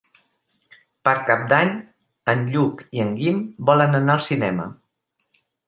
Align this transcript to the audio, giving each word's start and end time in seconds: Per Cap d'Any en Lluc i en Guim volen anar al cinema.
Per 1.07 1.13
Cap 1.27 1.43
d'Any 1.51 1.69
en 2.35 2.43
Lluc 2.55 2.83
i 2.99 3.05
en 3.05 3.13
Guim 3.21 3.45
volen 3.71 4.01
anar 4.03 4.17
al 4.19 4.27
cinema. 4.33 4.69